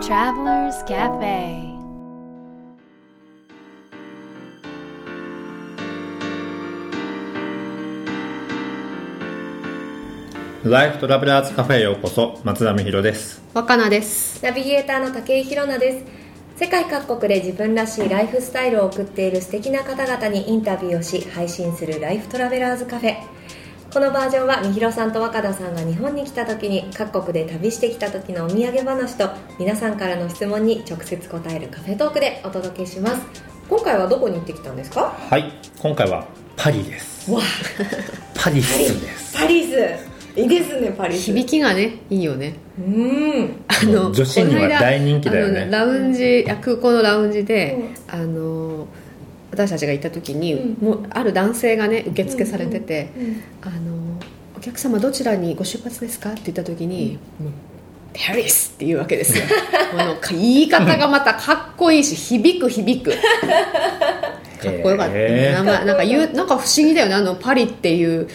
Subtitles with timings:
[0.00, 1.76] Travelers Cafe.
[10.64, 12.40] ライフトラベラーズカフェへようこそ。
[12.44, 13.42] 松田美弘です。
[13.52, 14.44] 若菜です。
[14.44, 16.04] ナビゲーターの武井宏奈です。
[16.56, 23.16] 世界各国で自分らしいライフスタイルを送っている素敵な方々にインタビューをし配信するライフトラベラーズカフェ
[23.90, 33.22] このバージョンはみひろさんと若田さんが日本に来た時に各国で旅してきた時のお土産話と皆さんからの質問に直接答えるカフェトークでお届けします。
[33.66, 35.16] 今回はどこに行ってきたんですか？
[35.18, 37.32] はい今回はパリです。
[37.32, 37.40] わ
[38.34, 39.00] パリス。
[39.00, 39.78] ですパリス。
[40.36, 41.24] いいですねパリス。
[41.32, 42.56] 響きがねいいよね。
[42.78, 43.64] うん。
[43.68, 45.66] あの女子には大人気だよね。
[45.70, 47.78] ラウンジあ空港のラウンジで、
[48.10, 48.86] うあの
[49.50, 50.84] 私たちが行った時に、うん。
[50.84, 53.98] もうある男性がね受付されてて、うんあの
[54.56, 57.52] お客様どちらにご出発ですか?」って言った時に「もう
[58.12, 59.44] パリス!」って言うわけですよ。
[59.92, 63.12] この言い方がまたかっこいいし響く響く。
[64.60, 65.62] かっこよかった、へー。
[65.62, 67.14] なんか言うなんか不思議だよね。
[67.14, 68.26] あのパリっていう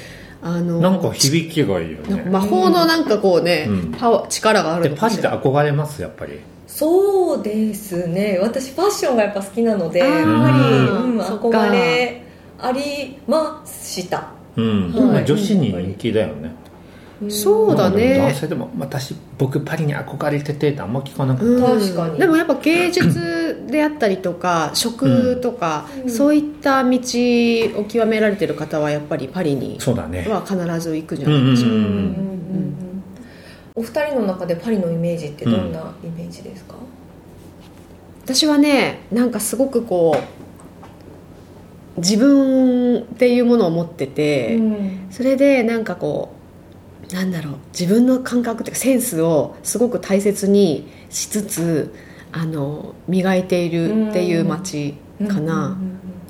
[0.41, 2.23] あのなんか響きがいいよね。
[2.31, 3.91] 魔法のなんかこうね、うん。
[3.91, 6.39] パワー力があるでパリって憧れますやっぱり
[6.75, 8.39] そうですね。
[8.41, 11.47] 私ファッションがやっぱ好きなのでやっぱり、うん、そっか。
[11.47, 12.23] 憧れ
[12.59, 14.31] ありました。
[14.55, 15.25] うん、はい。
[15.25, 16.51] 女子に人気だよね。
[17.29, 21.79] そうだまあでも男ね性でも私僕パリに憧れててってあんま聞かなかった、うん。
[21.79, 22.17] 確かに。
[22.19, 26.09] でもやっぱ芸術であったりとか 食とか、うん。
[26.09, 30.27] そういった道を極められてる方はやっぱりパリにそうだね。
[30.27, 32.83] は必ず行くんじゃないでしょうか、うんうんうんうんうんうん
[33.75, 36.75] お二人の中でパリのイメージってどんなイメージですか、
[38.23, 40.15] 私はねなんかすごくこ
[41.97, 45.07] う自分っていうものを持ってて、うん。
[45.11, 46.33] それでなんかこ
[47.09, 51.93] うなんだろう自分の感覚っていうかセンスをすごく大切にしつつ
[52.31, 54.95] あの磨いているっていう街
[55.27, 55.77] かな、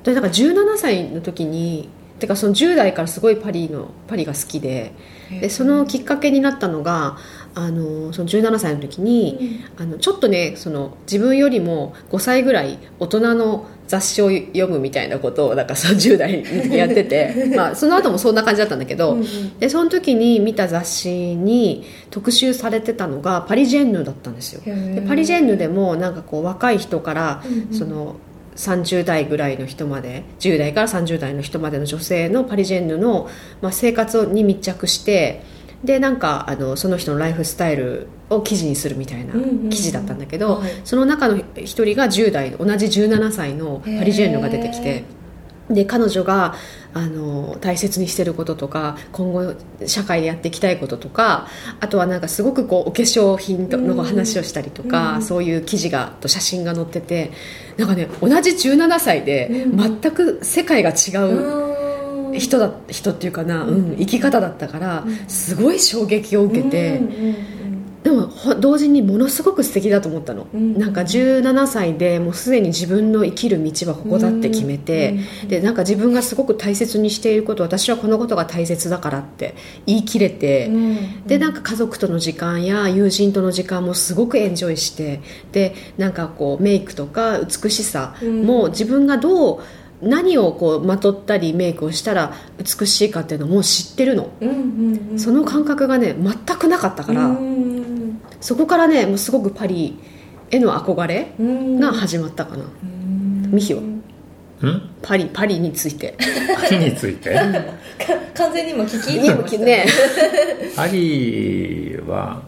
[0.04, 1.90] でだから17歳の時に
[2.20, 4.94] てかその10代からすごいパリのパリが好きで
[5.30, 7.18] でそのきっかけになったのが
[7.56, 19.60] あのその17歳の時に、あのちょっとねその自分よりも5歳ぐらい大人の雑誌を読むみたいなことをなんかその10代にやってて まあその後もそんな感じだったんだけど、うんうん。
[19.60, 24.62] でその時に見た雑誌に特集されてたのがパリジェンヌだったんですよ。
[24.66, 27.78] でパリジェンヌでもなんかこう若い人から、うんうん。
[27.78, 28.16] その
[28.56, 33.30] 30代ぐらいの人まで10代から30代の人までの女性のパリジェンヌの、
[33.62, 35.42] まあ、生活に密着して
[35.84, 39.70] でなんかあのその人のライフスタイルを記事にするみたいなうんうんうん。
[39.70, 40.72] 記事だったんだけど、はい。
[40.86, 45.04] その中の一人が10代同じ17歳のパリジェンヌが出てきへて
[45.74, 46.56] で彼女が
[46.94, 51.48] あの大切にしてることとか今後社会でやっていきたいこととか
[51.80, 55.22] あとはなんかすごくこうお化粧品との話をしたりとか、うん。
[55.22, 57.32] そういう記事がと写真が載ってて
[57.78, 60.00] なんかね同じ17歳でうん。
[60.02, 62.40] 全く世界が違ううん。
[62.40, 65.16] 人だ人っていうかな、うん、生き方だったからうん。
[65.28, 66.98] すごい衝撃を受けて。
[66.98, 67.53] うん
[68.14, 70.78] もほ同時にものすごく素敵だと思ったの、うん。
[70.78, 75.48] なんか17歳でもうすでに自分の生きる道はここだって決めて、うん。
[75.50, 81.28] でなんか自分がすごく大切にしていること私はこのことが大切だからって言い切れて、うん。
[81.28, 89.60] でなんか家族との時間や友人との時間もすごくエンジョイしてでなんかこうメイクとか美しさも自分がどう
[90.02, 95.20] 何をこうまとったりメイクをしたら美しいかっていうのも知ってるの、うんうんうん。
[95.20, 97.83] その感覚がね全くなかったから、うん
[98.44, 99.98] そこからねもうすごくパリ
[100.52, 101.80] への憧れうん。
[101.80, 103.50] が始まったかな、うん。
[103.54, 103.80] ミヒは？
[103.80, 104.90] うん？
[105.02, 106.16] パリパリについて。
[106.60, 107.34] パリについて？
[107.34, 107.42] か
[108.36, 109.20] 完全に今聞き？
[109.20, 109.86] 入ってましたね。
[110.76, 112.42] パリは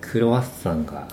[0.00, 1.06] クロワッサンが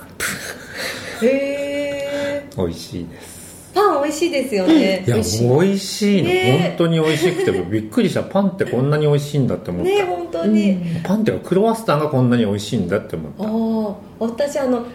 [1.21, 3.36] へえ美味しいです
[3.77, 5.03] パン美味しいですよね。
[5.05, 5.49] いや美美味しい。
[5.51, 6.67] 味しいの、ね。
[6.77, 8.23] 本当に美味しくてびっくりした。
[8.23, 13.43] パンってこんなに美味しいんだって思った、ね本当に、パンっていうかクロワッサンがこんなに美味しいんだって思った。
[13.43, 14.85] ああ私あの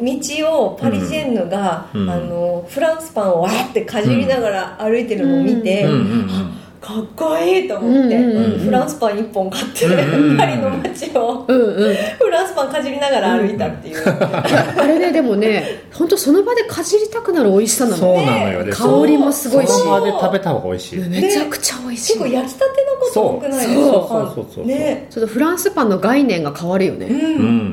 [0.00, 2.10] 道をパリジェンヌが、うん。
[2.10, 11.94] あのフランスパンをわーってかじりながら歩いてるのを見て、うんうんうんかっこいいと思って、うんうんうんフランスパン1本買って、うんうんパリの街をうんうん。
[12.18, 18.64] フランスパンかじりながら歩いたっていう、あれねでもね本当その場でかじりたくなる美味しさなそうのなのよ。
[18.64, 19.72] で香りもすごいし。
[19.72, 22.12] その場で食べた方が美味しい、めちゃくちゃ美味しい。
[22.14, 23.74] 結構焼きたてのこと多くないですか？
[23.74, 23.90] そう。
[23.90, 25.06] そうそうそうね。
[25.10, 27.08] ちょっとフランスパンの概念が変わるよね、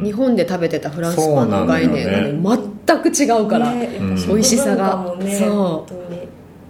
[0.04, 2.06] 日本で食べてたフランスパンの概念
[2.44, 5.06] がね全く違うから、美味しさが。
[5.06, 5.18] そう。
[5.20, 6.27] 本当に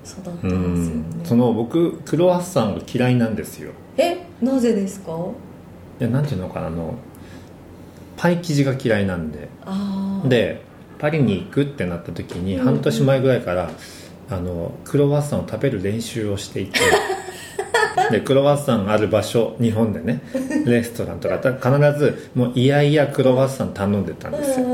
[0.08, 1.02] 育ってますようん。
[1.02, 3.72] ね、その僕クロワッサンが嫌いなんですよ。
[3.98, 5.12] えなぜですか？
[6.00, 6.96] いやなんていうのかなあの
[8.16, 9.50] パイ生地が嫌いなんで。
[10.28, 10.62] で
[11.00, 13.70] パリに行くってなった時にうん半年前ぐらいから、
[14.32, 16.80] あのクロワッサンを食べる練習をしていて。
[18.12, 20.22] でクロワッサンある場所日本でね
[20.66, 24.66] レストランとか必ずもういやいやクロワッサン頼んでたんですよ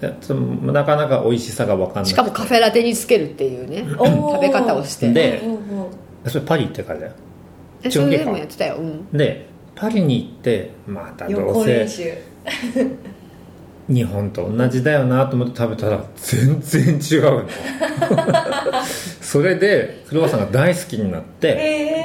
[0.00, 5.12] なかなか美味しさが分かんなくてしかもカフェラテにつけるっていうね食べ方をして。
[5.12, 5.42] で
[6.26, 7.12] それパリ行ってからだよ。
[7.82, 12.12] えそれでもやってたよ、うん、でパリに行ってまたどうせ習。
[13.88, 17.44] 日本と同じだよなと思って食べたら全然違うの。
[19.22, 21.96] それでクロワッサンが大好きになってえ。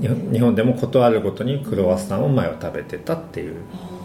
[0.00, 3.54] 日本日本でも断るごとにクロワッサンを前は食べてたっていう。
[3.54, 4.01] ー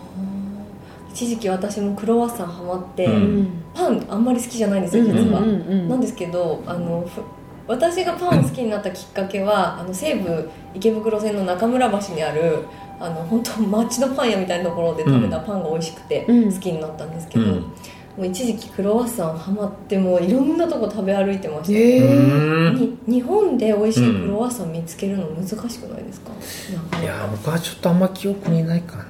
[1.18, 3.14] 一時期私もクロワッサンハマって、うん。
[3.14, 5.90] うんパンあんまり好きじゃないんですよ実は、うんうんうん。
[5.90, 7.22] なんですけどあのふ
[7.68, 12.66] 私がパンを好きになったきっかけは あの西武池袋線の中村橋にある
[13.00, 16.52] あの本当街のパン屋みたいなところで食べたパンが美味しくてうん。
[16.52, 17.52] 好きになったんですけど、うん。
[17.54, 17.64] も
[18.20, 22.98] う一時期クロワッサンハマってもういろんなとこ食べ歩いてました、えー。
[23.08, 26.32] 日本で美味しいクロワッサン見つけるの難しくないですか、
[26.92, 27.04] なか。
[27.04, 29.06] いや僕はちょっとあんま記憶にないかな。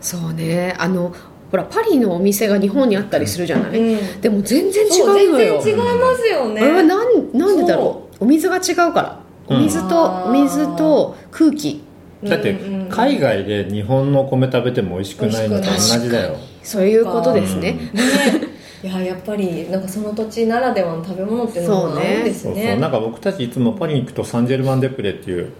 [0.00, 0.74] そうね。
[0.78, 1.14] あの
[1.54, 4.20] ほらパリのお店が日本にあったりするじゃない、うん。
[4.20, 5.62] でも全然違そううのよ。
[5.62, 8.24] 全然違いますよね、あれはなんなんでだろう？
[8.24, 9.20] お水が違うから。
[9.46, 11.84] お水と、うんお水と空気。
[12.24, 12.80] だってうんうん。
[12.80, 16.36] うん海外で日本のお米食べても美味しくないのと同じだよ。
[16.64, 17.92] そういうことですね、ね。
[18.82, 22.80] いややっぱりなんかその土地ならではの食べ物っていうのがあるんですそうねそう。
[22.80, 25.52] なんか僕たちいつもパリに行くとサンジェルマン・デプレっていう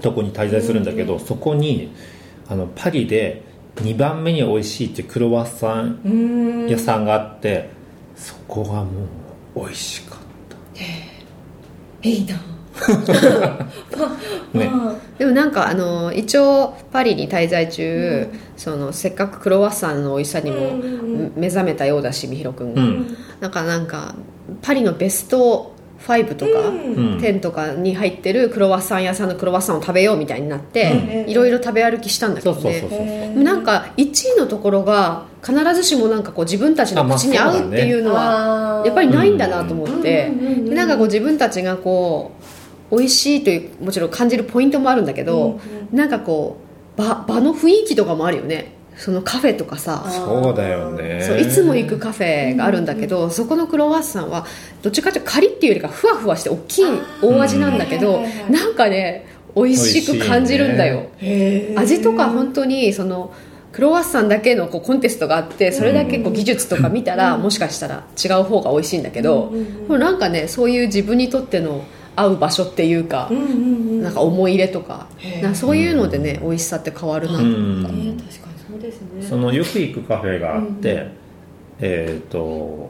[0.00, 1.92] とこに滞在するんだけど、そこに
[2.48, 3.42] あのパリで
[3.76, 7.70] 2番目に美味しいっていうクロワッサン屋さんがあって、
[8.16, 8.90] そこがも
[9.56, 10.18] う美味しかっ
[10.48, 12.08] た。
[12.08, 12.34] いいな
[14.52, 14.68] ね。
[14.68, 23.16] まあでもなんかあの一応パリに滞在中、そのせっかくクロワッサンの美味しさにもうんうんうん目覚めたようだしみひろくんが、うん。
[23.40, 24.14] なんかなんか
[24.62, 26.76] パリのベスト5とか、うん。
[26.76, 31.30] うん10とかに入ってるクロワッサン屋さんのクロワッサンを食べようみたいになって、うん。
[31.30, 33.34] いろいろ食べ歩きしたんだけどね。
[33.36, 42.32] なんか1位のところが必ずしもなんかこう自分たちの口に合うっていうのはやっぱりないんだなと思ってなんかこう自分たちがこ
[42.90, 45.60] う美味しいというもちろん感じるポイントもあるんだけど、
[45.92, 46.58] なんかこ
[46.96, 51.22] う場場の雰囲気とかもあるよねそのカフェとかさそうだよね。
[51.22, 54.46] そういつも行くカフェがあるんだけど、そこのクロワッサンは
[54.82, 56.84] どっちかというとカリっていうよりかふわふわして大きい
[57.22, 58.20] 大味なんだけど、
[58.50, 59.26] なんかね
[59.56, 63.32] 美味しく感じるんだよ、へー味とか本当にその
[63.72, 69.52] クロワッサンだけのこうコンテストがあってそれだけこう技術とか見たらもしかしたら違う方が美味しいんだけど、
[69.88, 75.08] うなんかねそういう自分にとっての合う場所っていうか、なんか思い入れとか
[75.42, 78.20] なんかそういうのでね美味しさって変わるなと思った、うん
[79.34, 81.08] そのよく行くカフェがあって、
[81.80, 82.88] えっ、と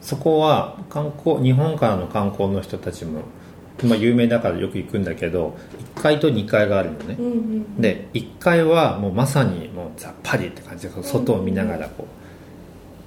[0.00, 3.20] そこは観光日本からの観光の人たちも、
[3.84, 5.56] まあ、有名だからよく行くんだけど
[5.96, 12.06] 1階と2階があるのね、うんうんで1階はもうまさにもうザ・パリって感じで外を見ながらこ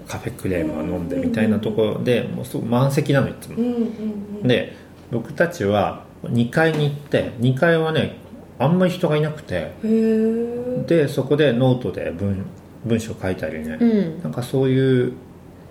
[0.05, 3.55] うカフェクレームを飲んでみたいなところでもうすごく満席なのいつも。
[3.55, 3.73] うんうん
[4.41, 4.47] うん。
[4.47, 4.75] で
[5.11, 8.17] 僕たちは2階に行って2階はね
[8.59, 9.73] あんまり人がいなくて。
[10.87, 12.45] でそこでノートで文
[12.85, 14.23] 文章書いたりね、うん。
[14.23, 15.13] なんかそういう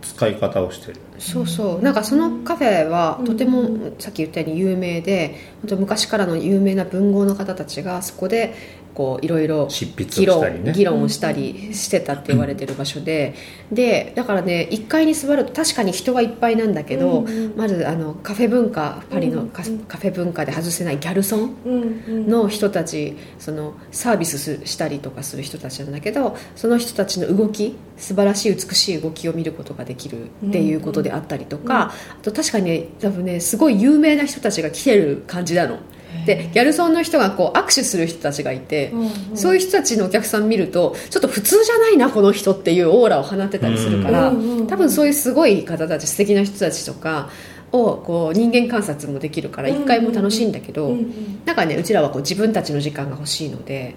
[0.03, 1.01] 使い方をしてる。
[1.19, 1.83] そうそう。
[1.83, 8.55] なんかそのカフェはとてもさっき言ったように有名で本当昔からの有名な文豪の方たちがそこで
[8.99, 10.65] こういろいろ執筆を議したりね。
[10.65, 13.35] 論議論をしたりしてたって言われてる場所で。
[13.71, 17.57] でだからね1階に座ると確かに人はいっぱいなんだけど、うんうん。
[17.57, 19.79] まずあのカフェ文化パリのカ,、うんうん。
[19.85, 22.29] カフェ文化で外せないギャルソンうんうん。
[22.29, 35.79] の人たちそのサービスすしたりとかする人たちなんだけどその人たちの動き素晴らしい美しい動きを見ることができるっていうことであったりとか、あと確かにね多分ねすごい有名な人たちが来てる感じなの
[36.27, 39.37] でギャルソンの人がこう握手する人たちがいて、うんうん。
[39.37, 47.31] そういう人たちのお客さん見るとちょっと普通じゃないなこの人っていうオーラを放ってたりするから、多分そういうすごい方たち素敵な人たちとか
[47.73, 50.97] をこう人間観察もできるから1回も楽しいんだけど、
[51.45, 53.95] なんかねうちらはこう自分たちの時間が欲しいので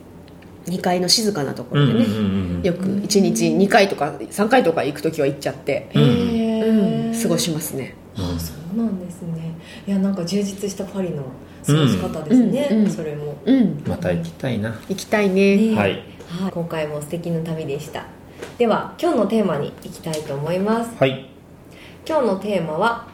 [0.67, 7.95] 2階の静かなところでね、んよく1日2回とか3回とか行く時は行っちゃって、うん過ごしますね。
[8.15, 9.55] あそうなんですね。
[9.87, 11.23] いやなんか充実したパリの
[11.65, 12.83] 過ごし方ですね、うん。
[12.85, 12.89] うん。
[12.89, 13.83] それも、うん。
[13.87, 15.57] また行きたいな、行きたいね。
[15.57, 15.75] ね。
[15.75, 16.03] はい。
[16.27, 18.05] はい、今回も素敵な旅でした。
[18.57, 20.91] では今日のテーマに行きたいと思います。
[20.97, 21.29] はい、
[22.07, 23.07] 今日のテーマは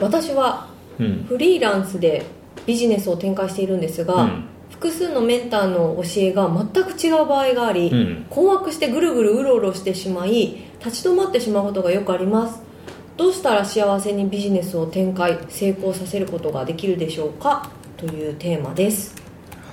[0.00, 0.70] 私は
[1.00, 1.24] うん。
[1.26, 2.24] フリーランスで
[2.66, 4.44] ビジネスを展開しているんですが、うん。
[4.70, 8.26] 複数のメンターの教えが全く違う場合があり、うん。
[8.28, 12.62] 困惑してぐるぐるうろうろしてしまい立ち止まってしまうことがよくあります
[13.20, 17.68] どうしたら幸せにビジネスを展開成功させることができるでしょうか？
[17.98, 19.14] というテーマです。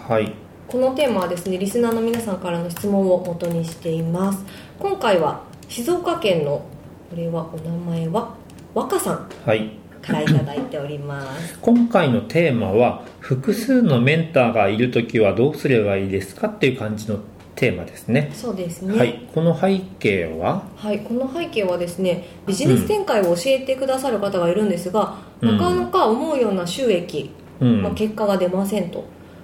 [0.06, 0.34] はい。
[0.68, 4.44] このテーマはですねリスナーの皆さんからの質問を元にしています。
[4.77, 6.66] 今回は静岡県の
[7.10, 8.36] これはお名前は
[8.74, 9.30] 若さん。
[9.46, 9.72] はい。
[10.01, 11.58] からいただいております。
[11.63, 16.50] 今回のテーマは複数のメンターがいる時はどうすればいいですか？
[16.50, 17.20] っていう感じの
[17.57, 18.31] テーマですね。
[18.33, 18.97] そうですね。
[18.97, 19.27] はい。
[19.33, 20.63] この背景は？
[20.77, 25.57] はい、この背景はですねビジネス展開を教えてくださる方がいるんですが、うん。
[25.57, 27.81] なかなか思うような収益、うん。
[27.81, 29.03] まあ、結果が出ませんと。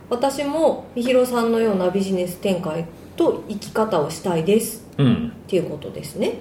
[0.09, 4.85] 私もみひろさんのようなビジネス展開と生き方をしたいです。
[4.97, 5.33] うん。
[5.35, 6.35] っていうことですね。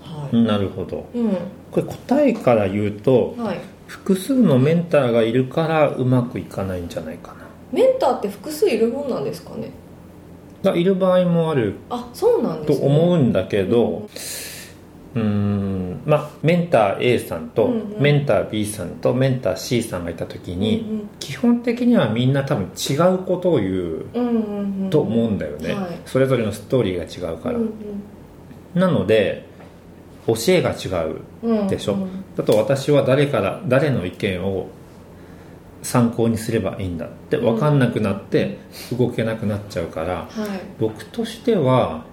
[0.00, 1.06] はい、なるほど。
[1.14, 1.36] うん。
[1.70, 7.44] これ答えから言うとはい、複数のメンターがいるからうまくいかないんじゃないかな。
[7.72, 9.70] メンターって複数いるもんなんですかね？
[10.64, 12.86] がいる場合もあるあそうなんですね。
[12.86, 14.08] と思うんだけど
[15.14, 18.02] うーんまあメンター A さんとうんうん。
[18.02, 21.08] メンター B さんとメンター C さんがいた時に、うんうん。
[21.20, 24.90] 基本的にはみんな多分違うことを言ううんうんうん。
[24.90, 26.00] と思うんだよね、はい。
[26.04, 27.70] それぞれのストーリーが違うから、うん
[28.74, 29.46] なので
[30.26, 32.24] 教えが違ううんうんでしょ、うん。
[32.36, 34.66] だと私は誰から誰の意見を
[35.84, 38.56] 参考にすればいいんだって分かんなくなって
[38.98, 40.60] 動けなくなっちゃうから、はい。
[40.80, 42.06] 僕としては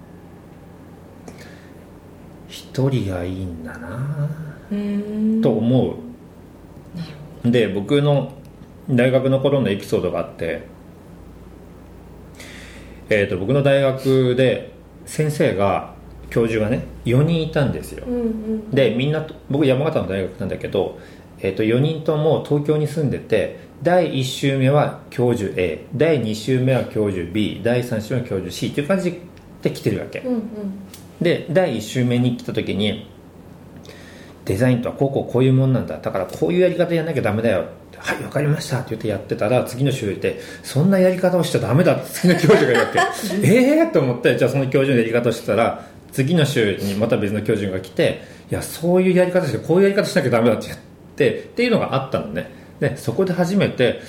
[2.48, 4.28] 一人がいいんだな
[5.42, 5.96] と思
[7.44, 8.34] う、で僕の
[8.90, 10.66] 大学の頃のエピソードがあって、
[13.08, 14.74] えー、と僕の大学で
[15.06, 15.94] 先生が
[16.28, 18.04] 教授がね4人いたんですよ。
[18.06, 18.70] うんうん。
[18.70, 20.98] でみんなと僕山形の大学なんだけど、
[21.42, 29.20] えー、と4人とも東京に住んでて第1週目は教授 A 第2週目は教授 B 第3週目は教授 C っていう感じ
[29.60, 30.20] で来てるわけ。
[30.20, 30.42] うんうん。
[31.20, 33.10] で第1週目に来た時に
[34.44, 35.98] デザインとはこうこうこういうもんなんだ。
[35.98, 37.66] だからこういうやり方やんなきゃダメだよ。
[37.96, 38.78] はい分かりました。
[38.78, 41.96] って言ってやってたら次の週でそんなやり方をしちゃダメだ。
[41.96, 42.98] って次の教授が言って
[43.42, 52.50] ええと思ってじゃあその教授のやり方をしてたら次の週にまた別の教授が来ていやそういうやり方してこういうやり方しなきゃダメだって言ってっていうのがあったのね。
[52.80, 54.00] でそこで初めて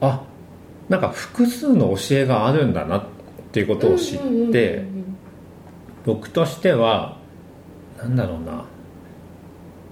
[0.00, 0.22] あ
[0.88, 3.04] なんか複数の教えがあるんだなっ
[3.52, 4.18] ていうことを知っ
[4.50, 4.84] て、
[6.04, 7.16] 僕としては
[7.98, 8.64] なんだろうな。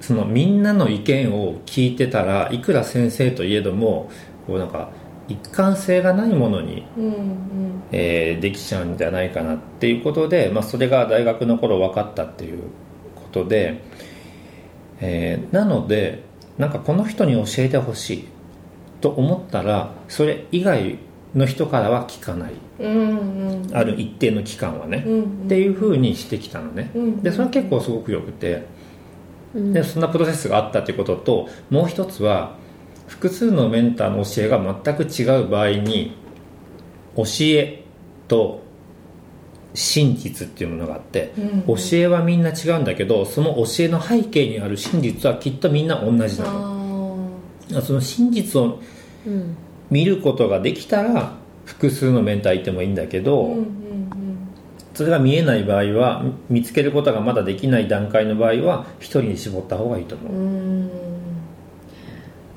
[0.01, 4.11] そのみんなの意見を聞いてたらいくら先生といえども
[4.47, 4.91] こうなんか
[5.29, 7.83] 一貫性がないものに、うんうん。
[7.93, 12.63] えーできちゃうんじゃないかなっていうことで、まあ、それが大学の頃分かったっていう
[13.15, 13.83] ことで、
[15.01, 16.25] えーなので
[16.59, 18.25] なんかこの人に教えてほしい
[19.01, 20.99] と思ったらそれ以外
[21.35, 22.53] の人からは聞かない。
[22.81, 23.77] うんうん。
[23.77, 28.67] ある一定の期間はね、うんっていうふうにしてきたのね、うんでそれは結構すごくよくて。
[29.55, 29.73] うん。
[29.73, 32.57] でそんなプロセスがあったということともう一つは
[33.07, 36.13] 複数のメンターの教えが全く違う場合に
[37.17, 37.83] 教え
[38.29, 38.63] と
[39.75, 47.31] 真実っていうものがあって、うん教えはみんな違うんだけどその教えの背景にある真実はきっとみんな同じなの。
[47.75, 48.81] あその真実を
[49.27, 49.57] うん。
[49.91, 51.33] 見ることができたら
[51.65, 54.09] 複数のメンターいてもいいんだけど、ーうんうん。
[54.95, 60.43] それが見えない場合は見つけることがまだできない段階の場合は一人に絞った方がいいと思う、うん。
[60.43, 60.91] うん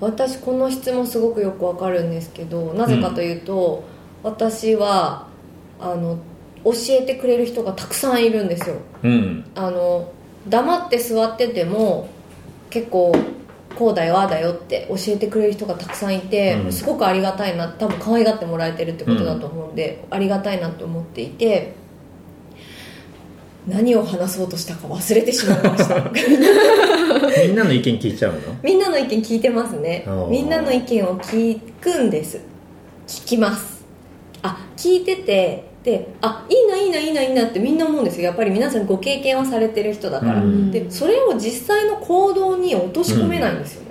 [0.02, 3.84] 私この質問すごくよくわかるんですけどなぜかというと、
[4.24, 5.28] 私は
[5.80, 6.18] あの
[6.64, 8.76] 教えてくれる人がたくさんいるんですよ。
[9.04, 9.46] うん。
[9.56, 10.12] あの
[10.48, 12.10] 黙って座ってても
[12.70, 13.16] 結構
[13.76, 16.72] こうだよああだよって教えてくれる人がたくさんいて、うん。
[16.72, 21.74] すごくありがたいな多分可愛がってもらえてるってことだと思うんで、ありがたいなと思っていて
[23.68, 25.96] 何を話そうとしたか忘れてしまいました。
[27.48, 28.40] みんなの意見聞いちゃうの？
[28.64, 30.06] みんなの意見聞いてますね。
[30.30, 32.40] みんなの意見を聞くんです。
[33.08, 33.86] 聞きます。
[34.42, 38.26] あ聞いててであいいないいないいないいなってみんな思うんですよ。
[38.26, 40.72] やっぱり皆さんご経験はされてる人だから、うん。
[40.72, 43.88] でそれを実際の行動に落とし込めないんですよね、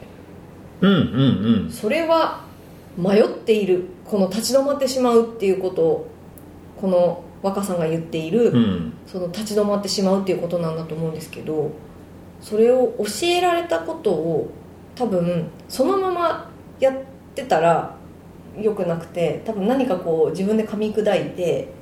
[0.82, 2.44] うんうんそれは
[2.96, 3.86] 迷っている。
[4.04, 6.10] この立ち止まってしまうっていうことを
[6.80, 8.56] この若さんが言っている、うん。
[8.56, 11.72] うんその立ち止まってしまうっていうことなんだと思うんですけど
[12.40, 14.50] それを教えられたことを
[14.94, 16.94] 多分そのままやっ
[17.34, 17.96] てたら
[18.56, 21.79] 良くなくて多分何かこう自分で噛み砕いてあ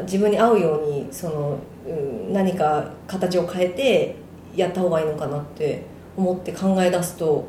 [0.00, 4.16] 自分に合うようにその、うん何か形を変えて
[4.56, 5.82] やった方がいいのかなって
[6.16, 7.44] 思って考え出すと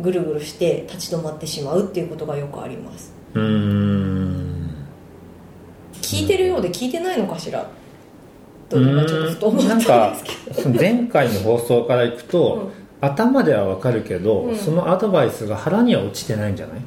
[0.00, 3.12] ぐるぐるして立ち止まってしまうっていうことがよくあります。
[3.34, 4.70] うーん。
[5.92, 7.68] 聞いてるようで聞いてないのかしら？
[8.68, 10.16] と今ちょっとふと思ったん
[10.78, 12.70] 前回の放送からいくと、うん。
[13.00, 14.56] 頭ではわかるけど、うん。
[14.56, 16.82] そのアドバイスが腹には落ちてないんじゃない、ど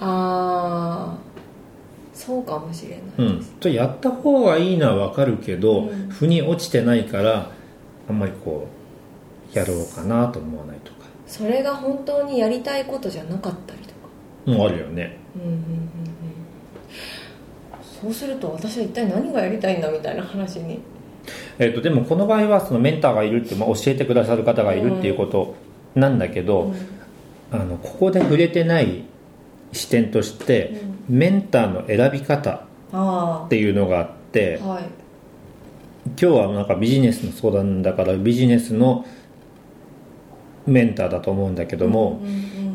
[0.00, 1.25] ああ
[2.26, 6.08] そうかもしれないうん、とやった方がいいのはわかるけど、うん。
[6.08, 7.52] 腑に落ちてないから
[8.08, 8.66] あんまりこ
[9.54, 11.06] うやろうかなと思わないとか。
[11.28, 14.58] それが本当にやりたいことじゃなかったりとか。
[14.58, 15.18] もうあるよね。
[15.36, 15.60] うんうんうんうん。
[18.02, 20.80] そうすると私は一体何がやりたいんだみたいな話に。
[21.60, 25.54] えっとでもこの場合はそのメンターがいるって、まあ、教えてくださる方がいるっていうこと
[25.94, 26.74] なんだけど、
[27.52, 29.04] あのここで触れてない
[29.72, 34.84] 視点として、メンターの選び方あっていうのがあってあはい。
[36.06, 39.04] 今日はなんかビジネスの相談だからビジネスの
[40.66, 42.20] メンターだと思うんだけども、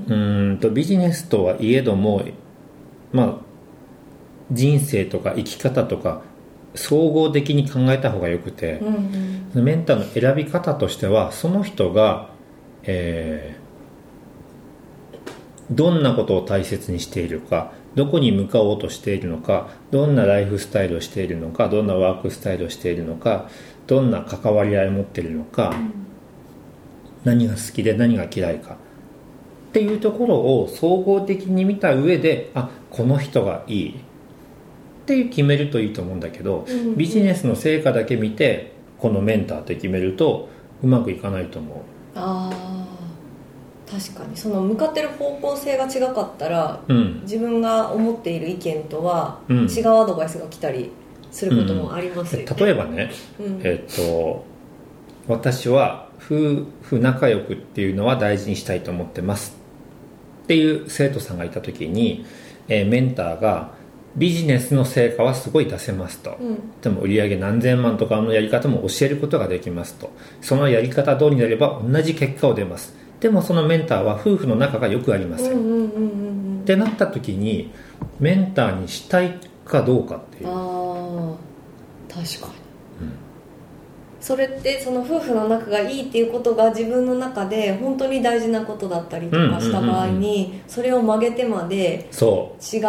[0.08, 2.24] うんとビジネスとはいえども
[3.12, 3.36] まあ
[4.52, 6.22] 人生とか生き方とか
[6.76, 9.64] 総合的に考えた方がよくてうん、うん。
[9.64, 12.30] メンターの選び方としてはその人が、
[12.84, 13.61] えー
[15.72, 23.50] どんなことを大切にしているかどこに向かおうとしているのかどんなライフスタイルをしているのかどんなワークスタイルをしているのか
[23.88, 25.74] どんな関わり合いを持っているのか、
[27.26, 28.78] 何が好きで何が嫌いか
[29.72, 33.94] っていうところを総合的に見た上であこの人がいいっ
[35.06, 36.98] ていう決めるといいと思うんだけど、うんうん。
[36.98, 40.50] ビジネスの成果だけ見てこのメンターって決めると
[40.84, 41.84] うまくいかないと思
[42.16, 42.61] ああ
[43.92, 44.38] 確かに。
[44.38, 47.22] その向かってる方向性が違かったらううん。
[47.24, 49.58] 自分が思っている意見とはうん。
[49.66, 50.92] 違うアドバイスが来たり
[51.32, 53.62] することもありますよね、例えばね、うん。
[53.64, 54.46] えっと
[55.28, 59.56] 私は夫婦仲良くっていうのは大事にしたいと思ってます
[60.44, 62.26] っていう生徒さんがいた時に、
[62.68, 63.72] えーメンターが
[64.18, 66.82] ビジネスの成果はすごい出せますと、うん。
[66.82, 70.12] でも売上何千万とかのやり方も教えることができますと。
[70.42, 77.72] そのやり方通りになれば同じ結果を出ますでもそのメンターは夫婦の仲がよくありません、うんうんうんうんってなった時に
[78.20, 80.48] メンターにしたいかどうかっていう。
[80.48, 82.54] ああ確かに、
[84.20, 92.80] それってその夫婦の仲がいいっていうことが自分の中で本当に大事なことだったりとかした場合にそれを曲げてまでそ違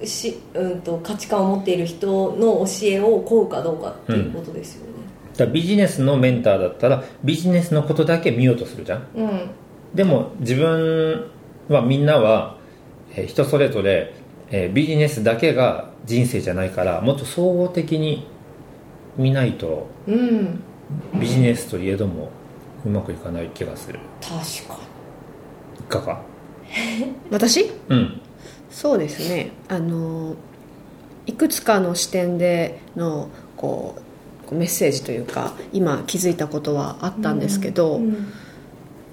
[0.00, 4.90] うし、うん、と価値観を持っている人の教えを請うかどうかっていうことですよね。
[5.34, 9.06] うだからビジネスのメンターだったらビジネスのことだけ見ようとするじゃん。
[9.14, 9.50] うん
[9.94, 11.30] でも自分
[11.68, 12.56] はみんなは、
[13.14, 14.14] えー人それぞれ、
[14.50, 18.26] えービジネスだけが人生じゃないからもっと総合的に
[19.16, 20.60] 見ないとうん。
[21.20, 22.30] ビジネスといえども
[22.84, 23.98] うまくいかない気がする。
[24.20, 24.78] 確か
[25.78, 26.20] いかが？
[27.30, 27.70] 私？
[27.88, 28.20] うん。
[28.70, 29.50] そうですね。
[29.68, 30.34] あの
[31.26, 33.96] いくつかの視点でのこ
[34.50, 38.32] うメッセージというか今気づいたことはあったんですけど、に、うん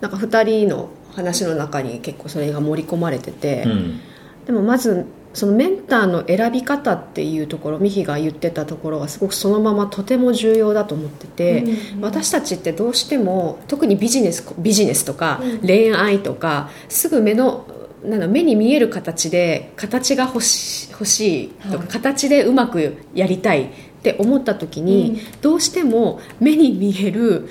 [0.02, 4.00] なんか2人の話の中に結構それが盛り込まれてて、うん。
[4.46, 17.68] でもまずそのメンターの選び方っていうところミヒが言ってたところがすごくそのままとても重要だと思ってて、うん私たちってどうしても特にビジネスビジネスとかうん恋愛とかすぐ目の
[18.04, 21.88] なんだ目に見える形で形が欲し欲しいとか、はい。
[21.88, 23.70] 形でうまくやりたいっ
[24.02, 25.42] て思った時に、うん。
[25.42, 27.50] どうしても目に見える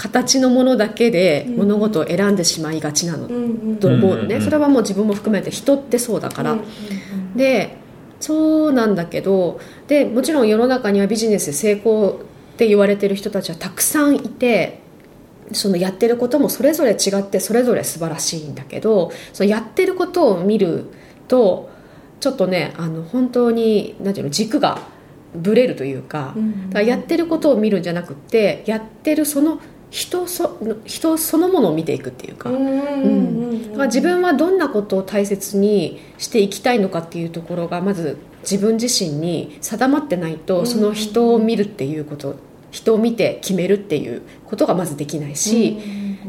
[0.00, 1.56] 形のものだけでうん。
[1.56, 3.28] 物事を選んでしまいがちなの。
[3.78, 6.56] と思うのね、それはもう自分も含めて人ってそうだから、
[7.36, 7.76] で
[8.18, 12.20] そうなんだけどでもちろん世の中にはビジネスで成功
[12.54, 14.80] って言われてる人たちはたくさんいて
[15.52, 20.84] そのやってることもそれぞれ違ってそれぞれ素晴らしいんだけどそのやってることを見る
[21.28, 21.70] と
[22.20, 24.78] ちょっとねあの本当になんていうの軸が
[25.34, 29.60] ぶれるというか,、うんだからやってることを見るんじゃなくてやってるその
[29.90, 32.50] 人そ人そのものを見ていくっていうか。
[33.86, 42.36] 自分はどんなことを大切にしていきたいのかっていうところがまず自分自身に定まってないとその人を見るっていうこと
[42.70, 45.78] 人を見て決めるっていうことがまずできないし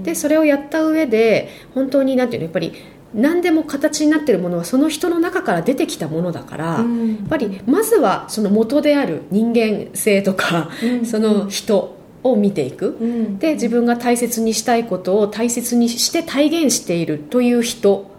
[0.04, 2.74] でそれをやった上で本当になんていうのやっぱり
[3.14, 6.84] 何でも形になってるものはその人の中から出てきたものだからや
[7.26, 11.06] っぱりまずはその元である人間性とかうん。
[11.06, 12.98] その人を見ていく。
[13.00, 13.40] うん。
[13.40, 18.12] で自分が大切にしたいことを大切にして体現しているという人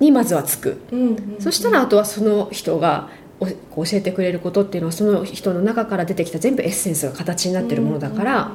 [0.00, 3.08] にまずはつく、うんうんそしたらあとはその人が
[3.40, 3.46] 教
[3.92, 8.52] えてくれることっていうのはその人の中から出てきた全部エッセンスが形になってるものだから、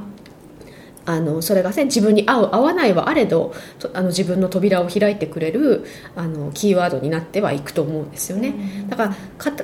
[1.05, 8.53] あのそれが、ね、自分に合う合わないはあれどとあの自分の扉を開いてくれるあのキーワードになってはいくと思うんですよね、
[8.89, 9.63] だからかた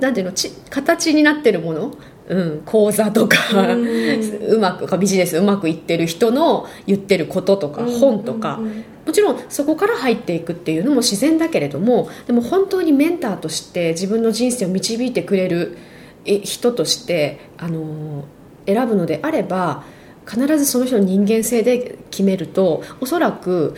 [0.00, 1.94] なんていうのち形になってるもの、
[2.28, 3.36] うん、講座とか、
[3.74, 8.60] うまくビジネスうまくいってる人の言ってることとか、本とか、
[9.06, 15.78] もちろんそこから入っていくっていうのも自然だけれどもでも本当にメンターとして自分の人生を導いてくれる
[16.26, 18.26] え人としてあの
[18.66, 19.84] 選ぶのであれば
[20.28, 23.74] 必ずその人の人間性で決めるとおそらく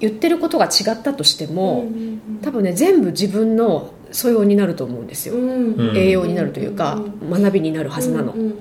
[0.00, 1.86] 言ってることが違ったとしても、
[2.42, 5.96] 多分ね全部自分の素養になると思うんですよ、ん。
[5.96, 8.54] 栄養になるというか、学びになるはずなの、うん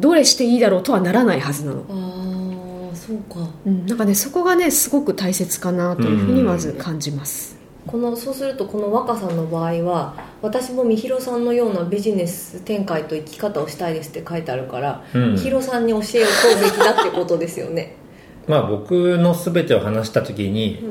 [0.00, 3.50] どれしていいだろうとはならないはずなの、ああそうか。
[3.66, 15.32] うん、なんかねそこがねすごく大切かなというふうにまず感じます、このそうするとこの若さんの場合は私もみひろさんのようなビジネス展開と生き方をしたいですって書いてあるから、うん。
[15.34, 17.94] みひろさんに教えを問うべきだってことですよね、
[18.48, 20.82] まあ僕の全てを話した時に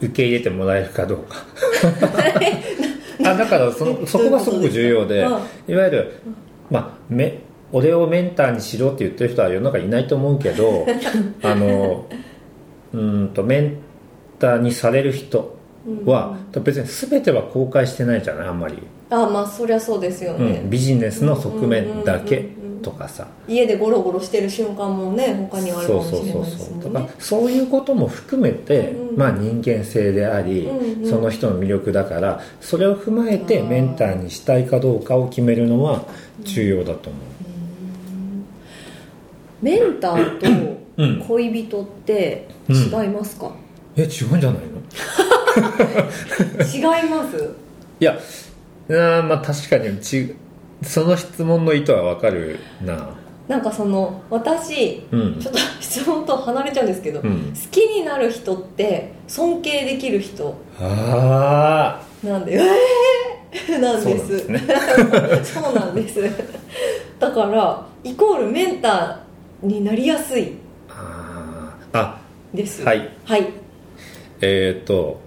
[0.00, 1.44] 受け入れてもらえるかどうか
[3.24, 5.20] あだからそのそこがすごく重要で
[5.68, 6.22] いわゆる、
[6.70, 7.40] まあ、め
[7.72, 10.86] 俺をメンターにしろって言ってる人は世の中いないと思うけど
[11.42, 12.06] あの
[12.92, 13.76] うーんとメン
[14.38, 15.56] ターにされる人
[16.04, 18.74] は別に全ては公開してないじゃないあんまり、
[19.08, 22.50] ああまあそりゃそうですよね、うん、ビジネスの側面だけ
[22.82, 23.26] とかさ。
[23.48, 31.10] 家でゴロゴロしてる瞬間もね他にはあるかそうもしれそうそうないですもんそうだかそういうことも含めて、うんまあ、人間性であり、うんうん。
[31.10, 36.04] その人の魅力だからそれを踏まえてメンターにしたいかどうかを決めるのは
[36.44, 37.22] 重要だと思う、
[39.62, 41.18] メンターうん。
[41.20, 42.72] と恋人って違
[43.06, 43.52] いますか、
[43.96, 44.80] え違うんじゃないの？
[47.02, 47.54] 違います？
[48.00, 48.18] いや
[48.88, 50.34] あーまあ確かにち
[50.82, 53.10] その質問の意図はわかるな。
[53.48, 55.40] なんかその私うん。
[55.40, 57.52] ちょっと質問と離れちゃうんですけど、うん。
[57.52, 64.46] 好きになる人って尊敬できる人あなんでえー、 なんです。
[65.52, 66.22] そうなんです
[67.18, 70.54] だからイコールメンターになりやすいー
[70.90, 71.98] あー。
[71.98, 72.18] あ
[72.54, 72.84] です。
[72.84, 73.10] はい。
[73.24, 73.48] はい。
[74.40, 75.20] えっ、と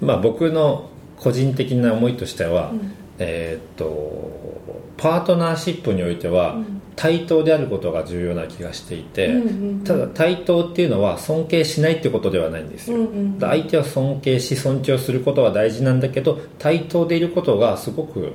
[0.00, 4.30] まあ僕の個人的な思いとしては、うんえっ、と
[4.96, 6.82] パートナーシップにおいては、うん。
[6.96, 9.30] 対等であることが重要な気がしていて、
[9.84, 13.06] ただ対等っていうのは尊敬しないってことではないんですよ、
[13.38, 18.32] 相手は尊敬し尊重することは大事なんだけど対等でいることがすごく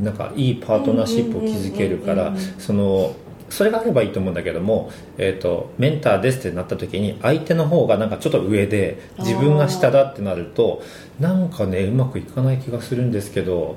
[0.00, 3.14] なんかいいパートナーシップを築けるからその
[3.50, 10.82] それがあればいいと思うんだけども、えー、とメンターですってなった時に相手の方がなんかちょっと上で自分が下だってなると
[11.18, 13.76] なんかねうまくいかない気がするんですけど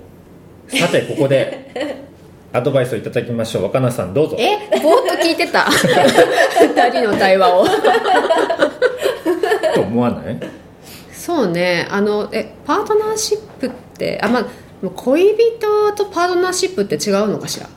[0.70, 1.72] さてここで
[2.54, 3.64] アドバイスをいただきましょう。
[3.64, 4.38] 若菜さんどうぞ。
[4.40, 5.66] えぼーっと聞いてた。
[6.62, 7.66] 二人の対話を。
[9.74, 10.40] と思わない？
[11.12, 11.88] そうね。
[11.90, 14.46] あのえパートナーシップってあまあ
[14.96, 17.68] 恋人とパートナーシップって違うのかしら？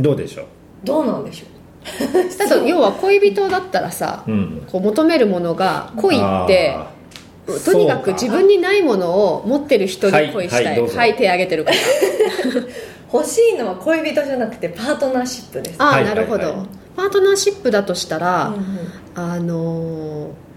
[0.00, 0.46] どうでしょ
[0.84, 1.46] どうなんでしょ
[2.38, 6.76] だと要は恋人だったらさう、うん、こう求めるものが恋って
[7.64, 10.64] とにかく自分にないものを持ってる人に恋したい。
[10.64, 10.98] はいはいどうぞ。
[10.98, 11.76] はい、手挙げてるから。
[11.76, 11.80] う
[13.12, 15.76] 欲しいのは恋人じゃなくてパートナーシップです。
[15.78, 18.62] ああ、はいなるほど、はいはいパートナーシップだとしたら、うんうん。
[19.14, 20.49] あのー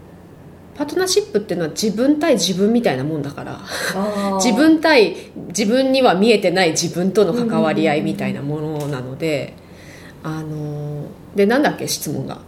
[0.74, 3.60] パートナーシップっていうのは自分対自分みたいなもんだから。
[4.36, 9.54] 自分対自分には見えてない自分との関わり合いみたいなものなので、
[10.22, 12.38] あのーでなんだっけ質問が。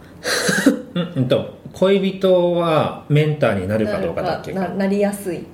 [0.95, 5.45] うんうんと恋人はメンターになるかどうかだっけなななりやすい。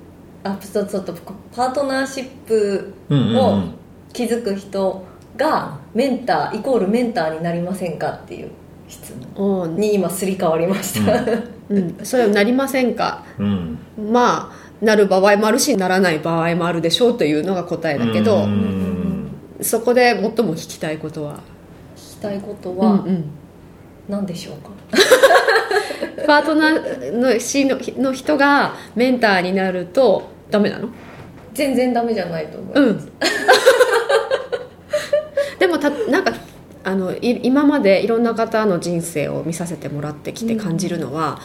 [0.42, 1.14] あちょっとちょっと
[1.54, 3.14] パートナーシップを
[3.56, 3.74] ん
[4.12, 5.04] 築く人
[5.36, 8.50] がメンターイコールメンターになりませんかっていう
[8.88, 9.76] 質問。
[9.76, 11.24] に今すり替わりました、
[11.70, 13.24] うん、それはなりませんか？
[13.38, 13.78] うん。
[14.12, 19.30] まあなる場合もあるしならない場合もあるでしょうというのが答えだけど、うん。
[19.60, 21.40] そこで最も聞きたいことは、
[21.96, 23.24] 聞きたいことうんはうん。
[24.08, 24.70] 何でしょうか、
[26.26, 30.88] パートナーのしのの人がメンターになるとダメなの？
[31.54, 33.12] 全然ダメじゃないと思います、うん。
[35.58, 36.32] でもたなんか
[36.84, 41.40] あのい今までいろんな方の人生を見させてもらってきて感じるのは、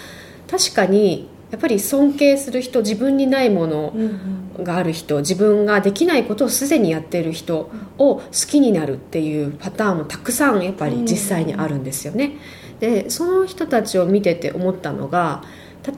[0.50, 4.50] 確かにやっぱり尊敬する人自分にないものうんうん。
[4.64, 12.34] がある人自分ができないことをすでにやっている人を好きになるっていうパターンもたくさんやっぱり実際にあるんですよね。
[12.80, 15.44] でその人たちを見てて思ったのが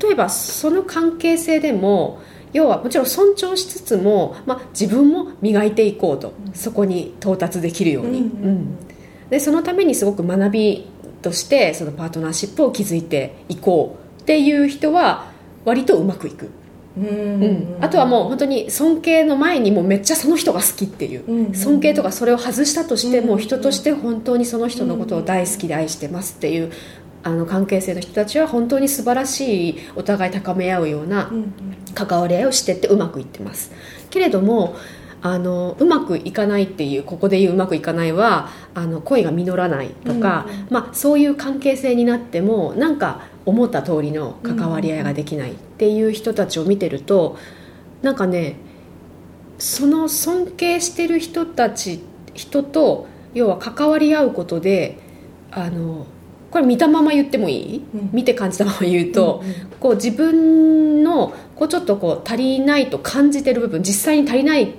[0.01, 2.21] 例えばその関係性でも
[2.53, 8.25] 要はもちろん尊重しつつも、まあ、自分も磨いていこうとそこに到達できるように、うん。
[8.25, 8.77] うん
[9.31, 10.85] でそのためにすごく学び
[11.23, 15.31] としてそのパートナーシップを築いていこうっていう人は
[15.65, 16.49] 割とうまくいく、
[16.97, 17.05] うん。
[17.43, 17.77] うん。
[17.79, 26.71] あとはもう本当に尊敬の前にもうめっちゃその人が好きっていう、尊敬とかそれを外したとしてもうん人として本当にその人のことを大好きで愛してますっていう
[27.23, 31.31] あの関係性の人たちは本当に素晴らしいお互い高め合うような
[31.93, 33.71] 関わり合いをしてってうまくいってます。
[34.09, 34.75] けれども
[35.23, 40.67] あのうまくいかないっていうここで言ううまくいかないはあの恋が実らないとか、うんうん。
[40.71, 47.37] まあ、そういう関係性になってもなんか思った通りの関わり合いができないっていう人たちを見てると
[48.01, 48.55] なんかね
[49.59, 52.03] その尊敬してる人たち
[52.33, 54.97] 人と要は関わり合うことで
[55.51, 56.07] あの
[56.49, 58.09] これ見たまま言ってもいい、うん。
[58.11, 59.55] 見て感じたまま言うと、うんうん。
[59.79, 64.73] こう自分のこうちょっとこう足りないと感じてる部分実際に足りない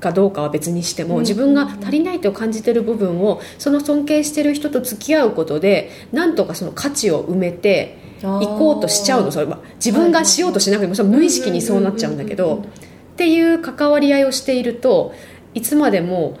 [0.00, 1.20] かどうかは別にしても、うん。
[1.22, 9.32] 自分が足りないと感じてる部分をその尊敬してる人と付き合うことでなんとかその価値を埋めて行こうとしちゃうの。
[9.32, 12.64] それは自分がしようとしなくてもそれは無意識にそうなっちゃうんだけど
[13.12, 15.12] っていう関わり合いをしていると
[15.54, 16.38] いつまでも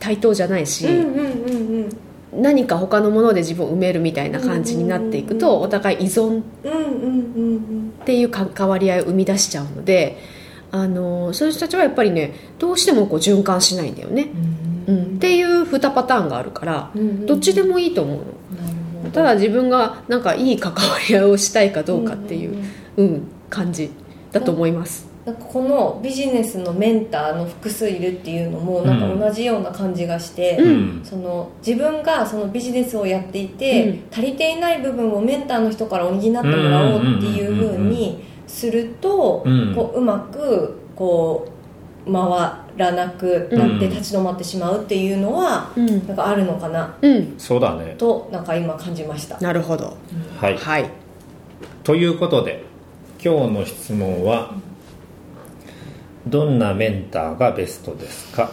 [0.00, 0.86] 対等じゃないし、
[2.32, 10.18] 何か他のもので自分を埋めるみたいな感じになっていくとお互い依存っていう関わり合いを生み出しちゃうので
[10.74, 14.28] あのそういう人たちはやっぱりねどうしてもこう循環しないんだよね、
[14.88, 14.96] うん。
[14.96, 16.90] うん、っていう2パターンがあるから
[17.26, 18.22] どっちでもいいと思うの。
[18.24, 19.10] なるほど。
[19.12, 22.64] ただ自分がなんかいい関わり合いをしたいかどうかっていう、んんん。
[22.96, 23.88] うん、感じ
[24.32, 25.06] だと思います。
[25.24, 31.00] なんかこのビジネスのメンターの複数いるっていうのもなんか同じような感じがして、うん。
[31.04, 34.04] その自分がそのビジネスをやっていて、うん。
[34.10, 39.74] 足りていない部分をメンターの人から補ってもらおうっていうふうにすると、うん。
[39.74, 41.48] こううまくこ
[42.06, 42.22] う回
[42.76, 43.90] らなくなってうん。
[43.90, 46.96] 立ち止まってしまうっていうのは、うん、なんかあるのかな？
[47.02, 47.94] うん、そうだね。
[47.98, 49.38] となんか今感じました。
[49.40, 49.96] なるほど。
[50.40, 50.56] はい。
[50.56, 50.90] はい。
[51.82, 52.62] ということで
[53.22, 54.52] 今日の質問は
[56.26, 58.50] 「どんなメンターがベストですか?」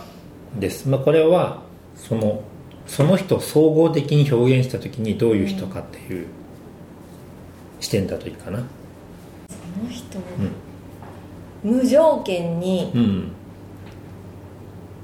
[0.60, 1.62] です、まあ、これは
[1.96, 2.42] その
[2.88, 6.26] その人を総合的に表現した時にどういう人かっていう
[7.80, 8.60] 視点だといいかな。
[8.60, 8.66] こ
[9.84, 10.20] の人、
[11.64, 13.32] 無条件にうん。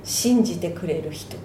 [0.04, 1.38] 信じてくれる人。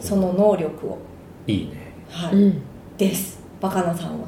[0.00, 0.98] その能力を、
[1.46, 1.94] いいね。
[2.10, 2.34] はい。
[2.34, 2.62] うん。
[2.98, 3.42] です。
[3.60, 4.26] バカなさんは。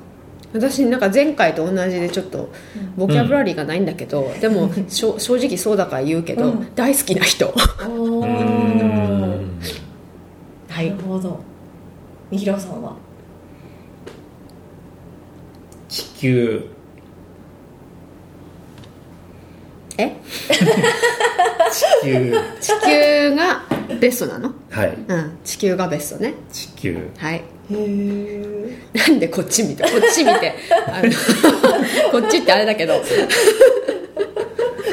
[0.54, 2.48] 私なんか前回と同じでちょっと
[2.96, 6.74] ボキャブラリーがないんだけど、でもしょ 正直そうだから言うけど、うん。
[6.74, 7.46] 大好きな人。
[7.48, 7.52] は
[10.68, 11.38] ないるほど。
[12.30, 12.94] みひろさんは？
[15.88, 16.66] 地球
[19.98, 20.12] え？
[21.72, 22.34] 地球。
[22.60, 23.62] 地球が
[24.00, 24.52] ベストなの？
[24.70, 24.88] はい。
[25.08, 25.38] うん。
[25.44, 26.34] 地球がベストね。
[26.52, 27.08] 地球。
[27.18, 27.36] はい。
[27.36, 29.82] へえなんでこっち見て？
[29.82, 30.54] こっち見て。
[30.86, 31.10] あの
[32.20, 32.94] こっちってあれだけど。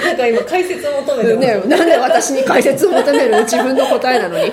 [0.04, 3.39] なんか今解説を求めてねなんで私に解説を求める？
[3.44, 4.52] 自分の答えなのに。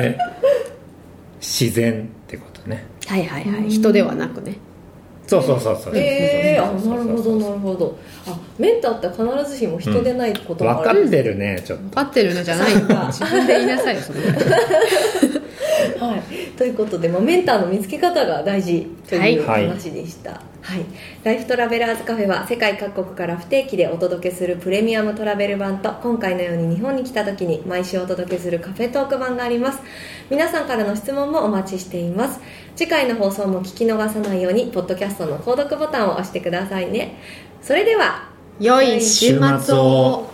[0.00, 0.16] え？
[1.40, 2.84] 自然ってことね。
[3.06, 3.68] はいはいはい。
[3.70, 4.56] 人ではなくね
[5.26, 5.96] そうそうそうそう。
[5.96, 7.98] ええあそうそうそうなるほどなるほど。
[8.26, 12.72] あメンターって必ずしも人でないこともある、分かってるねちょっ分かってるのじゃない。
[12.72, 14.20] よ自分で言いなさいよそれ
[15.98, 16.22] はい、
[16.56, 19.68] ということで、まあ、メンターの見つけ方が大事というはい。
[19.68, 20.38] 話でした、は
[20.76, 20.84] い。
[21.22, 29.80] ライフトラベラーズカフェは世界各国から不定期でお届けするプレミアムトラベル版と今回のように日本に来た時に毎週お届けするカフェトーク版があります。
[30.30, 32.40] 皆さんからの質問もお待ちしています。
[32.76, 37.16] 次回の放送も聞き逃さないようにポッドキャストの購読ボタンを押してくださいね。
[37.62, 38.28] それでは
[38.60, 40.33] 良い週末を